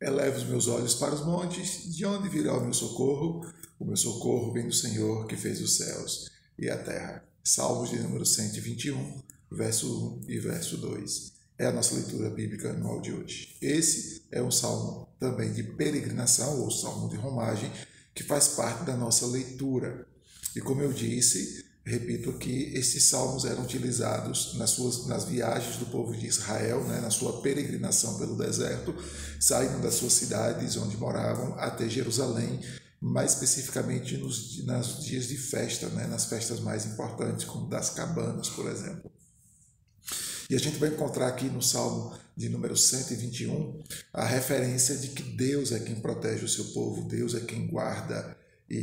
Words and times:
Elevo 0.00 0.36
os 0.36 0.44
meus 0.44 0.68
olhos 0.68 0.94
para 0.94 1.14
os 1.14 1.24
montes, 1.24 1.94
de 1.94 2.04
onde 2.04 2.28
virá 2.28 2.56
o 2.56 2.62
meu 2.62 2.74
socorro? 2.74 3.46
O 3.78 3.84
meu 3.84 3.96
socorro 3.96 4.52
vem 4.52 4.66
do 4.66 4.74
Senhor 4.74 5.26
que 5.26 5.36
fez 5.36 5.60
os 5.60 5.76
céus 5.76 6.30
e 6.58 6.68
a 6.68 6.76
terra. 6.76 7.24
Salmos 7.42 7.90
de 7.90 7.98
número 7.98 8.24
121, 8.26 9.22
verso 9.50 10.20
1 10.26 10.30
e 10.30 10.38
verso 10.38 10.76
2. 10.78 11.32
É 11.58 11.66
a 11.66 11.72
nossa 11.72 11.94
leitura 11.94 12.30
bíblica 12.30 12.70
anual 12.70 13.00
de 13.00 13.12
hoje. 13.12 13.56
Esse 13.62 14.22
é 14.30 14.42
um 14.42 14.50
salmo 14.50 15.08
também 15.20 15.52
de 15.52 15.62
peregrinação, 15.62 16.60
ou 16.60 16.70
salmo 16.70 17.08
de 17.08 17.16
romagem, 17.16 17.70
que 18.14 18.24
faz 18.24 18.48
parte 18.48 18.84
da 18.84 18.96
nossa 18.96 19.26
leitura. 19.26 20.06
E 20.56 20.60
como 20.60 20.82
eu 20.82 20.92
disse, 20.92 21.64
repito 21.84 22.30
aqui, 22.30 22.72
esses 22.74 23.04
salmos 23.04 23.44
eram 23.44 23.62
utilizados 23.62 24.54
nas, 24.56 24.70
suas, 24.70 25.06
nas 25.06 25.24
viagens 25.24 25.76
do 25.76 25.86
povo 25.86 26.16
de 26.16 26.26
Israel, 26.26 26.82
né, 26.84 27.00
na 27.00 27.10
sua 27.10 27.42
peregrinação 27.42 28.18
pelo 28.18 28.36
deserto, 28.36 28.94
saindo 29.38 29.82
das 29.82 29.94
suas 29.94 30.14
cidades 30.14 30.76
onde 30.76 30.96
moravam 30.96 31.54
até 31.58 31.88
Jerusalém, 31.88 32.58
mais 33.00 33.34
especificamente 33.34 34.16
nos, 34.16 34.64
nos 34.64 35.04
dias 35.04 35.28
de 35.28 35.36
festa, 35.36 35.88
né, 35.88 36.06
nas 36.06 36.24
festas 36.24 36.58
mais 36.60 36.86
importantes, 36.86 37.44
como 37.44 37.68
das 37.68 37.90
cabanas, 37.90 38.48
por 38.48 38.66
exemplo. 38.66 39.12
E 40.48 40.54
a 40.54 40.58
gente 40.58 40.78
vai 40.78 40.88
encontrar 40.88 41.28
aqui 41.28 41.46
no 41.46 41.62
Salmo 41.62 42.16
de 42.36 42.48
número 42.48 42.76
121 42.76 43.82
a 44.12 44.24
referência 44.24 44.96
de 44.96 45.08
que 45.08 45.22
Deus 45.22 45.72
é 45.72 45.78
quem 45.80 45.96
protege 45.96 46.44
o 46.44 46.48
seu 46.48 46.66
povo, 46.66 47.08
Deus 47.08 47.34
é 47.34 47.40
quem 47.40 47.66
guarda 47.66 48.36
e, 48.68 48.76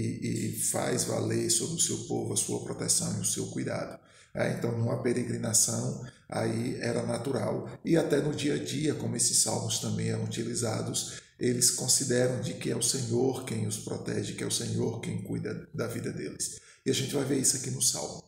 e 0.55 0.59
faz 0.59 1.03
valer 1.05 1.49
sobre 1.49 1.75
o 1.75 1.79
seu 1.79 1.97
povo 1.99 2.33
a 2.33 2.37
sua 2.37 2.63
proteção 2.63 3.17
e 3.17 3.21
o 3.21 3.25
seu 3.25 3.47
cuidado. 3.47 3.99
É, 4.33 4.53
então, 4.53 4.71
numa 4.77 5.01
peregrinação, 5.01 6.05
aí 6.29 6.77
era 6.79 7.03
natural. 7.03 7.69
E 7.83 7.97
até 7.97 8.21
no 8.21 8.33
dia 8.33 8.55
a 8.55 8.63
dia, 8.63 8.95
como 8.95 9.15
esses 9.15 9.41
salmos 9.41 9.79
também 9.79 10.09
eram 10.09 10.23
utilizados, 10.23 11.21
eles 11.37 11.71
consideram 11.71 12.39
de 12.39 12.53
que 12.53 12.71
é 12.71 12.75
o 12.75 12.81
Senhor 12.81 13.43
quem 13.43 13.67
os 13.67 13.79
protege, 13.79 14.33
que 14.33 14.43
é 14.43 14.47
o 14.47 14.51
Senhor 14.51 15.01
quem 15.01 15.21
cuida 15.21 15.67
da 15.73 15.87
vida 15.87 16.11
deles. 16.11 16.59
E 16.85 16.89
a 16.89 16.93
gente 16.93 17.13
vai 17.13 17.25
ver 17.25 17.39
isso 17.39 17.57
aqui 17.57 17.71
no 17.71 17.81
salmo. 17.81 18.23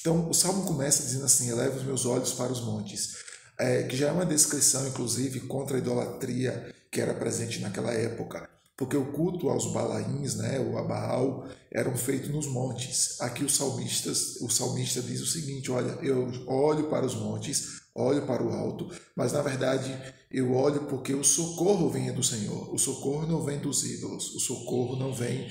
Então, 0.00 0.30
o 0.30 0.34
salmo 0.34 0.64
começa 0.64 1.02
dizendo 1.02 1.24
assim: 1.24 1.50
Eleva 1.50 1.76
os 1.76 1.82
meus 1.82 2.06
olhos 2.06 2.32
para 2.32 2.52
os 2.52 2.60
montes, 2.60 3.16
é, 3.58 3.82
que 3.82 3.96
já 3.96 4.08
é 4.08 4.12
uma 4.12 4.24
descrição, 4.24 4.86
inclusive, 4.86 5.40
contra 5.40 5.76
a 5.76 5.80
idolatria 5.80 6.72
que 6.90 7.00
era 7.00 7.14
presente 7.14 7.60
naquela 7.60 7.92
época 7.92 8.48
porque 8.78 8.96
o 8.96 9.06
culto 9.06 9.48
aos 9.48 9.72
balaíns, 9.72 10.36
né, 10.36 10.60
ou 10.60 10.78
a 10.78 10.84
Baal, 10.84 11.48
eram 11.68 11.96
feitos 11.96 12.28
nos 12.28 12.46
montes. 12.46 13.20
Aqui 13.20 13.44
o 13.44 13.50
salmista, 13.50 14.12
o 14.40 14.48
salmista 14.48 15.02
diz 15.02 15.20
o 15.20 15.26
seguinte: 15.26 15.68
olha, 15.68 15.98
eu 16.00 16.30
olho 16.46 16.88
para 16.88 17.04
os 17.04 17.16
montes, 17.16 17.80
olho 17.92 18.24
para 18.24 18.40
o 18.40 18.52
alto, 18.52 18.88
mas 19.16 19.32
na 19.32 19.42
verdade 19.42 19.92
eu 20.30 20.54
olho 20.54 20.84
porque 20.84 21.12
o 21.12 21.24
socorro 21.24 21.90
vem 21.90 22.12
do 22.12 22.22
Senhor. 22.22 22.72
O 22.72 22.78
socorro 22.78 23.26
não 23.26 23.42
vem 23.42 23.58
dos 23.58 23.84
ídolos, 23.84 24.32
o 24.36 24.38
socorro 24.38 24.94
não 24.94 25.12
vem 25.12 25.50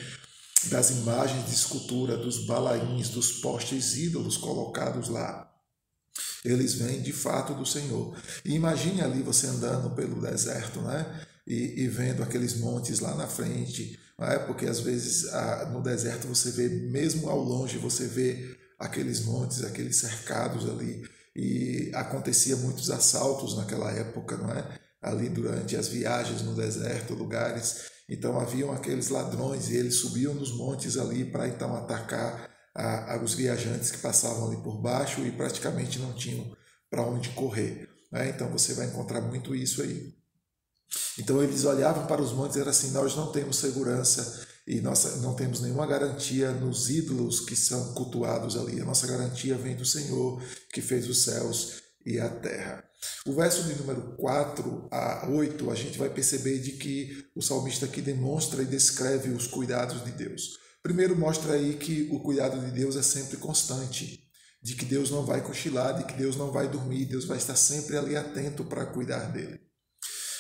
das 0.70 0.92
imagens 0.92 1.48
de 1.48 1.54
escultura, 1.54 2.16
dos 2.16 2.46
balaíns, 2.46 3.10
dos 3.10 3.34
postes 3.42 3.98
ídolos 3.98 4.38
colocados 4.38 5.10
lá. 5.10 5.52
Eles 6.46 6.76
vêm 6.76 7.02
de 7.02 7.12
fato 7.12 7.54
do 7.54 7.66
Senhor. 7.66 8.16
E 8.46 8.54
imagine 8.54 9.02
ali 9.02 9.22
você 9.22 9.48
andando 9.48 9.94
pelo 9.94 10.22
deserto, 10.22 10.80
né? 10.80 11.28
E, 11.48 11.84
e 11.84 11.88
vendo 11.88 12.22
aqueles 12.22 12.58
montes 12.58 13.00
lá 13.00 13.16
na 13.16 13.28
frente, 13.28 13.98
é? 14.20 14.38
porque 14.40 14.66
às 14.66 14.82
vezes 14.82 15.32
no 15.72 15.82
deserto 15.82 16.28
você 16.28 16.52
vê, 16.52 16.68
mesmo 16.68 17.30
ao 17.30 17.40
longe, 17.40 17.78
você 17.78 18.06
vê 18.06 18.58
aqueles 18.78 19.22
montes, 19.26 19.64
aqueles 19.64 19.96
cercados 19.96 20.70
ali, 20.70 21.08
e 21.36 21.92
acontecia 21.94 22.56
muitos 22.58 22.90
assaltos 22.90 23.56
naquela 23.56 23.92
época, 23.92 24.36
não 24.38 24.52
é? 24.52 24.80
Ali 25.00 25.30
durante 25.30 25.76
as 25.76 25.88
viagens 25.88 26.42
no 26.42 26.56
deserto, 26.56 27.14
lugares. 27.14 27.92
Então 28.10 28.40
haviam 28.40 28.72
aqueles 28.72 29.10
ladrões 29.10 29.70
e 29.70 29.76
eles 29.76 29.96
subiam 29.96 30.34
nos 30.34 30.52
montes 30.58 30.98
ali 30.98 31.26
para 31.26 31.48
então 31.48 31.76
atacar 31.76 32.50
a, 32.74 33.14
a, 33.14 33.24
os 33.24 33.36
viajantes 33.36 33.92
que 33.92 34.00
passavam 34.00 34.48
ali 34.48 34.58
por 34.58 34.82
baixo 34.82 35.22
e 35.22 35.32
praticamente 35.32 36.00
não 36.00 36.14
tinham 36.14 36.52
para 36.90 37.04
onde 37.04 37.30
correr. 37.30 37.88
Né? 38.12 38.30
Então 38.30 38.50
você 38.50 38.74
vai 38.74 38.88
encontrar 38.88 39.22
muito 39.22 39.54
isso 39.54 39.84
aí. 39.84 40.14
Então 41.20 41.42
eles 41.44 41.66
olhavam 41.66 42.06
para 42.06 42.22
os 42.22 42.32
montes 42.32 42.56
e 42.58 42.62
era 42.62 42.70
assim: 42.70 42.92
nós 42.92 43.16
não 43.16 43.32
temos 43.32 43.58
segurança 43.58 44.46
e 44.68 44.82
nós 44.82 45.22
não 45.22 45.34
temos 45.34 45.62
nenhuma 45.62 45.88
garantia 45.88 46.52
nos 46.52 46.90
ídolos 46.90 47.40
que 47.40 47.56
são 47.56 47.94
cultuados 47.94 48.58
ali. 48.58 48.82
A 48.82 48.86
nossa 48.86 49.08
garantia 49.08 49.58
vem 49.58 49.76
do 49.76 49.86
Senhor 49.86 50.42
que 50.74 50.82
fez 50.82 51.08
os 51.08 51.24
céus 51.24 51.82
e 52.06 52.20
a 52.20 52.30
terra. 52.30 52.84
O 53.26 53.34
verso 53.34 53.64
de 53.64 53.76
número 53.76 54.16
4 54.18 54.88
a 54.92 55.30
8, 55.30 55.70
a 55.70 55.76
gente 55.76 55.98
vai 55.98 56.10
perceber 56.10 56.60
de 56.60 56.72
que 56.74 57.26
o 57.36 57.42
salmista 57.42 57.86
aqui 57.86 58.02
demonstra 58.02 58.62
e 58.62 58.66
descreve 58.66 59.30
os 59.30 59.48
cuidados 59.48 60.04
de 60.04 60.12
Deus. 60.12 60.58
Primeiro 60.82 61.18
mostra 61.18 61.54
aí 61.54 61.76
que 61.76 62.10
o 62.12 62.20
cuidado 62.20 62.60
de 62.60 62.72
Deus 62.72 62.96
é 62.96 63.02
sempre 63.02 63.38
constante, 63.38 64.24
de 64.62 64.76
que 64.76 64.86
Deus 64.86 65.12
não 65.12 65.26
vai 65.26 65.42
cochilar, 65.44 65.98
de 65.98 66.06
que 66.06 66.14
Deus 66.14 66.36
não 66.36 66.52
vai 66.52 66.68
dormir, 66.68 67.06
Deus 67.06 67.26
vai 67.26 67.38
estar 67.38 67.56
sempre 67.56 67.98
ali 67.98 68.16
atento 68.16 68.64
para 68.64 68.86
cuidar 68.86 69.32
dele. 69.32 69.67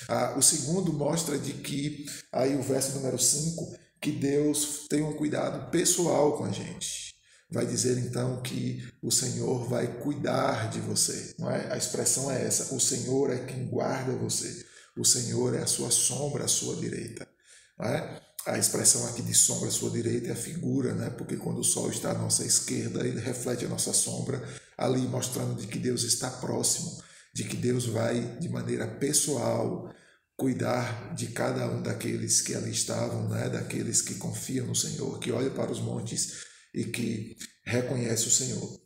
Ah, 0.07 0.35
o 0.37 0.41
segundo 0.41 0.93
mostra 0.93 1.37
de 1.37 1.53
que, 1.53 2.05
aí 2.31 2.55
o 2.55 2.61
verso 2.61 2.95
número 2.95 3.19
5, 3.19 3.77
que 4.01 4.11
Deus 4.11 4.85
tem 4.89 5.03
um 5.03 5.13
cuidado 5.13 5.69
pessoal 5.69 6.37
com 6.37 6.45
a 6.45 6.51
gente. 6.51 7.15
Vai 7.49 7.65
dizer 7.65 7.97
então 7.97 8.41
que 8.41 8.85
o 9.01 9.11
Senhor 9.11 9.67
vai 9.67 9.99
cuidar 10.01 10.69
de 10.69 10.79
você. 10.79 11.35
Não 11.39 11.49
é? 11.49 11.71
A 11.71 11.77
expressão 11.77 12.31
é 12.31 12.45
essa: 12.45 12.75
o 12.75 12.79
Senhor 12.79 13.31
é 13.31 13.37
quem 13.39 13.67
guarda 13.67 14.11
você. 14.13 14.65
O 14.97 15.05
Senhor 15.05 15.55
é 15.55 15.61
a 15.61 15.67
sua 15.67 15.91
sombra 15.91 16.45
à 16.45 16.47
sua 16.47 16.75
direita. 16.75 17.27
É? 17.79 18.21
A 18.47 18.57
expressão 18.57 19.05
aqui 19.07 19.21
de 19.21 19.33
sombra 19.33 19.67
à 19.67 19.71
sua 19.71 19.89
direita 19.89 20.29
é 20.29 20.31
a 20.31 20.35
figura, 20.35 20.93
né? 20.93 21.09
porque 21.09 21.35
quando 21.35 21.59
o 21.59 21.63
sol 21.63 21.89
está 21.89 22.11
à 22.11 22.17
nossa 22.17 22.45
esquerda, 22.45 23.05
ele 23.05 23.19
reflete 23.19 23.65
a 23.65 23.69
nossa 23.69 23.91
sombra, 23.91 24.41
ali 24.77 25.01
mostrando 25.01 25.55
de 25.55 25.67
que 25.67 25.77
Deus 25.77 26.03
está 26.03 26.29
próximo 26.29 26.97
de 27.37 27.43
que 27.43 27.55
Deus 27.55 27.85
vai, 27.85 28.19
de 28.39 28.49
maneira 28.49 28.87
pessoal, 28.87 29.93
cuidar 30.35 31.13
de 31.13 31.27
cada 31.27 31.67
um 31.67 31.83
daqueles 31.83 32.41
que 32.41 32.55
ali 32.55 32.71
estavam, 32.71 33.29
né? 33.29 33.47
daqueles 33.47 34.01
que 34.01 34.15
confiam 34.15 34.65
no 34.65 34.75
Senhor, 34.75 35.19
que 35.19 35.31
olham 35.31 35.53
para 35.53 35.71
os 35.71 35.79
montes 35.79 36.45
e 36.73 36.85
que 36.85 37.37
reconhecem 37.63 38.27
o 38.27 38.31
Senhor. 38.31 38.81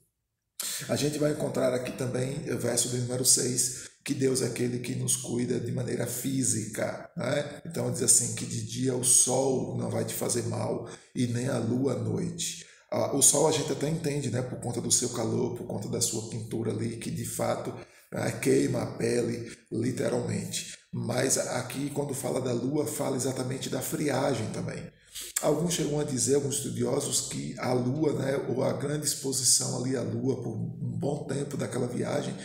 A 0.89 0.97
gente 0.97 1.17
vai 1.17 1.31
encontrar 1.31 1.73
aqui 1.73 1.94
também 1.94 2.51
o 2.51 2.59
verso 2.59 2.89
do 2.89 2.97
número 2.97 3.23
6, 3.23 3.89
que 4.03 4.13
Deus 4.13 4.41
é 4.41 4.47
aquele 4.47 4.79
que 4.79 4.95
nos 4.95 5.16
cuida 5.16 5.57
de 5.57 5.72
maneira 5.72 6.06
física. 6.06 7.09
Né? 7.16 7.62
Então 7.66 7.89
diz 7.89 8.01
assim: 8.01 8.35
que 8.35 8.45
de 8.45 8.66
dia 8.66 8.94
o 8.94 9.03
sol 9.06 9.78
não 9.78 9.89
vai 9.89 10.03
te 10.03 10.13
fazer 10.13 10.44
mal 10.47 10.89
e 11.16 11.25
nem 11.25 11.47
a 11.47 11.57
lua 11.57 11.94
à 11.94 11.97
noite. 11.97 12.66
O 13.13 13.22
sol 13.22 13.47
a 13.47 13.51
gente 13.53 13.72
até 13.72 13.88
entende, 13.88 14.29
né, 14.29 14.41
por 14.41 14.59
conta 14.59 14.81
do 14.81 14.91
seu 14.91 15.07
calor, 15.12 15.56
por 15.56 15.66
conta 15.66 15.88
da 15.88 16.01
sua 16.01 16.29
pintura 16.29 16.72
ali, 16.72 16.97
que 16.97 17.09
de 17.09 17.23
fato 17.23 17.73
né, 18.12 18.32
queima 18.42 18.84
a 18.84 18.86
pele, 18.86 19.52
literalmente. 19.72 20.78
Mas 20.94 21.38
aqui, 21.38 21.90
quando 21.92 22.14
fala 22.14 22.42
da 22.42 22.52
lua, 22.52 22.86
fala 22.86 23.16
exatamente 23.16 23.70
da 23.70 23.82
friagem 23.82 24.48
também. 24.52 24.92
Alguns 25.42 25.74
chegam 25.74 26.00
a 26.00 26.04
dizer, 26.04 26.36
alguns 26.36 26.56
estudiosos, 26.56 27.30
que 27.30 27.56
a 27.60 27.74
lua, 27.74 28.14
né, 28.14 28.38
ou 28.50 28.64
a 28.64 28.74
grande 28.74 29.06
exposição 29.06 29.82
ali 29.82 29.96
à 29.96 30.02
lua 30.02 30.42
por 30.42 30.52
um 30.52 30.98
bom 31.00 31.26
tempo 31.26 31.58
daquela 31.58 31.88
viagem, 31.88 32.36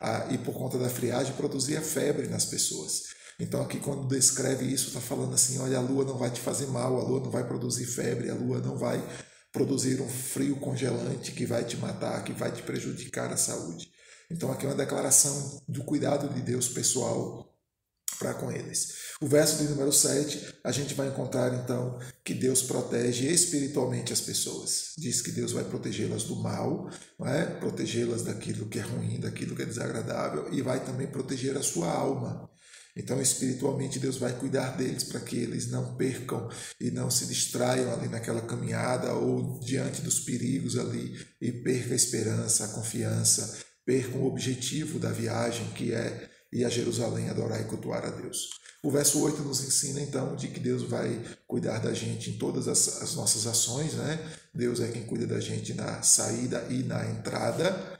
a, 0.00 0.32
e 0.32 0.38
por 0.38 0.54
conta 0.54 0.78
da 0.78 0.88
friagem, 0.88 1.34
produzia 1.34 1.80
febre 1.80 2.28
nas 2.28 2.44
pessoas. 2.44 3.14
Então, 3.38 3.60
aqui, 3.62 3.80
quando 3.80 4.06
descreve 4.06 4.64
isso, 4.66 4.88
está 4.88 5.00
falando 5.00 5.34
assim: 5.34 5.58
olha, 5.58 5.78
a 5.78 5.80
lua 5.80 6.04
não 6.04 6.16
vai 6.16 6.30
te 6.30 6.40
fazer 6.40 6.66
mal, 6.66 7.00
a 7.00 7.02
lua 7.02 7.20
não 7.20 7.30
vai 7.30 7.46
produzir 7.46 7.86
febre, 7.86 8.30
a 8.30 8.34
lua 8.34 8.60
não 8.60 8.76
vai 8.76 9.02
produzir 9.52 10.00
um 10.00 10.08
frio 10.08 10.56
congelante 10.56 11.32
que 11.32 11.46
vai 11.46 11.64
te 11.64 11.76
matar, 11.76 12.22
que 12.24 12.32
vai 12.32 12.52
te 12.52 12.62
prejudicar 12.62 13.32
a 13.32 13.36
saúde. 13.36 13.93
Então, 14.30 14.50
aqui 14.50 14.66
é 14.66 14.68
uma 14.68 14.74
declaração 14.74 15.62
do 15.68 15.84
cuidado 15.84 16.32
de 16.32 16.40
Deus 16.40 16.68
pessoal 16.68 17.54
para 18.18 18.34
com 18.34 18.50
eles. 18.50 18.94
O 19.20 19.26
verso 19.26 19.58
de 19.58 19.68
número 19.68 19.92
7, 19.92 20.60
a 20.64 20.72
gente 20.72 20.94
vai 20.94 21.08
encontrar 21.08 21.52
então 21.54 21.98
que 22.24 22.34
Deus 22.34 22.62
protege 22.62 23.26
espiritualmente 23.26 24.12
as 24.12 24.20
pessoas. 24.20 24.92
Diz 24.96 25.20
que 25.20 25.32
Deus 25.32 25.52
vai 25.52 25.64
protegê-las 25.64 26.24
do 26.24 26.36
mal, 26.36 26.90
é? 27.20 27.44
protegê-las 27.44 28.22
daquilo 28.22 28.68
que 28.68 28.78
é 28.78 28.82
ruim, 28.82 29.20
daquilo 29.20 29.54
que 29.54 29.62
é 29.62 29.66
desagradável, 29.66 30.52
e 30.52 30.62
vai 30.62 30.84
também 30.84 31.06
proteger 31.06 31.56
a 31.56 31.62
sua 31.62 31.90
alma. 31.90 32.48
Então, 32.96 33.20
espiritualmente, 33.20 33.98
Deus 33.98 34.18
vai 34.18 34.32
cuidar 34.38 34.76
deles 34.76 35.02
para 35.02 35.18
que 35.18 35.36
eles 35.36 35.68
não 35.68 35.96
percam 35.96 36.48
e 36.80 36.92
não 36.92 37.10
se 37.10 37.26
distraiam 37.26 37.92
ali 37.92 38.08
naquela 38.08 38.40
caminhada 38.40 39.12
ou 39.14 39.58
diante 39.58 40.00
dos 40.00 40.20
perigos 40.20 40.78
ali 40.78 41.12
e 41.40 41.50
perca 41.50 41.92
a 41.92 41.96
esperança, 41.96 42.64
a 42.64 42.68
confiança, 42.68 43.58
percam 43.84 44.22
o 44.22 44.26
objetivo 44.26 44.98
da 44.98 45.10
viagem, 45.10 45.70
que 45.70 45.92
é 45.92 46.30
ir 46.52 46.64
a 46.64 46.68
Jerusalém 46.68 47.28
adorar 47.28 47.60
e 47.60 47.64
cultuar 47.64 48.04
a 48.04 48.10
Deus. 48.10 48.50
O 48.82 48.90
verso 48.90 49.20
8 49.22 49.42
nos 49.42 49.64
ensina 49.64 50.00
então 50.00 50.36
de 50.36 50.48
que 50.48 50.60
Deus 50.60 50.82
vai 50.82 51.18
cuidar 51.46 51.78
da 51.78 51.94
gente 51.94 52.30
em 52.30 52.38
todas 52.38 52.68
as, 52.68 53.02
as 53.02 53.14
nossas 53.14 53.46
ações, 53.46 53.94
né? 53.94 54.20
Deus 54.54 54.78
é 54.78 54.88
quem 54.88 55.04
cuida 55.04 55.26
da 55.26 55.40
gente 55.40 55.72
na 55.74 56.02
saída 56.02 56.66
e 56.70 56.82
na 56.82 57.04
entrada. 57.10 57.98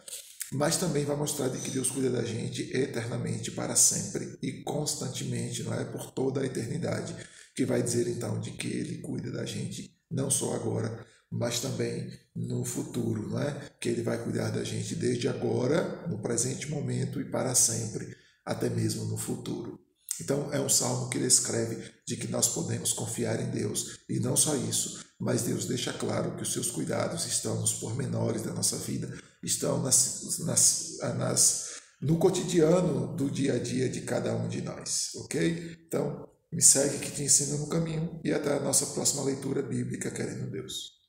mas 0.52 0.76
também 0.76 1.04
vai 1.04 1.16
mostrar 1.16 1.48
de 1.48 1.58
que 1.58 1.70
Deus 1.70 1.90
cuida 1.90 2.10
da 2.10 2.22
gente 2.22 2.70
eternamente, 2.76 3.50
para 3.50 3.74
sempre 3.74 4.38
e 4.42 4.62
constantemente, 4.62 5.62
não 5.62 5.74
é 5.74 5.84
por 5.84 6.10
toda 6.12 6.42
a 6.42 6.46
eternidade, 6.46 7.16
que 7.56 7.64
vai 7.64 7.82
dizer 7.82 8.06
então 8.06 8.38
de 8.38 8.50
que 8.52 8.68
Ele 8.68 8.98
cuida 8.98 9.32
da 9.32 9.44
gente 9.44 9.90
não 10.10 10.30
só 10.30 10.54
agora, 10.54 11.04
mas 11.30 11.60
também 11.60 12.12
no 12.34 12.64
futuro, 12.64 13.28
não 13.28 13.40
é? 13.40 13.70
Que 13.80 13.88
Ele 13.88 14.02
vai 14.02 14.22
cuidar 14.22 14.50
da 14.50 14.64
gente 14.64 14.94
desde 14.94 15.28
agora, 15.28 16.06
no 16.08 16.18
presente 16.18 16.68
momento 16.68 17.20
e 17.20 17.24
para 17.24 17.54
sempre, 17.54 18.16
até 18.44 18.68
mesmo 18.68 19.04
no 19.04 19.16
futuro. 19.16 19.78
Então, 20.20 20.52
é 20.52 20.60
um 20.60 20.68
salmo 20.68 21.10
que 21.10 21.18
ele 21.18 21.26
escreve 21.26 21.90
de 22.06 22.16
que 22.16 22.28
nós 22.28 22.48
podemos 22.48 22.92
confiar 22.92 23.40
em 23.40 23.50
Deus. 23.50 23.98
E 24.08 24.20
não 24.20 24.36
só 24.36 24.54
isso, 24.54 25.04
mas 25.18 25.42
Deus 25.42 25.66
deixa 25.66 25.92
claro 25.92 26.36
que 26.36 26.42
os 26.42 26.52
seus 26.52 26.70
cuidados 26.70 27.26
estão 27.26 27.60
nos 27.60 27.74
pormenores 27.74 28.42
da 28.42 28.52
nossa 28.52 28.76
vida, 28.76 29.12
estão 29.42 29.82
nas, 29.82 30.38
nas, 30.40 30.98
nas, 31.16 31.70
no 32.00 32.16
cotidiano 32.18 33.14
do 33.16 33.30
dia 33.30 33.54
a 33.54 33.58
dia 33.58 33.88
de 33.88 34.02
cada 34.02 34.34
um 34.36 34.48
de 34.48 34.62
nós, 34.62 35.10
ok? 35.16 35.76
Então, 35.86 36.28
me 36.52 36.62
segue 36.62 36.98
que 36.98 37.10
te 37.10 37.22
ensino 37.22 37.58
no 37.58 37.66
caminho 37.68 38.20
e 38.24 38.32
até 38.32 38.56
a 38.56 38.60
nossa 38.60 38.86
próxima 38.86 39.24
leitura 39.24 39.62
bíblica, 39.62 40.10
querendo 40.10 40.50
Deus. 40.50 41.03